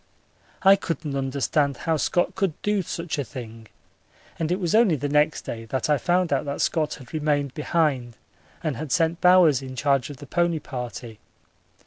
I 0.63 0.75
couldn't 0.77 1.13
understand 1.15 1.77
how 1.77 1.95
Scott 1.97 2.33
could 2.33 2.59
do 2.63 2.81
such 2.81 3.19
a 3.19 3.23
thing, 3.23 3.67
and 4.39 4.51
it 4.51 4.59
was 4.59 4.73
only 4.73 4.95
the 4.95 5.07
next 5.07 5.43
day 5.43 5.65
that 5.65 5.91
I 5.91 5.99
found 5.99 6.33
out 6.33 6.43
that 6.45 6.59
Scott 6.59 6.95
had 6.95 7.13
remained 7.13 7.53
behind 7.53 8.17
and 8.63 8.77
had 8.77 8.91
sent 8.91 9.21
Bowers 9.21 9.61
in 9.61 9.75
charge 9.75 10.09
of 10.09 10.17
this 10.17 10.27
pony 10.27 10.57
party. 10.57 11.19